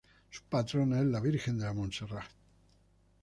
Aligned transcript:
Su 0.31 0.41
patrona 0.45 0.97
es 0.99 1.05
la 1.05 1.19
Virgen 1.19 1.59
de 1.59 1.65
la 1.65 1.73
Monserrate. 1.73 2.25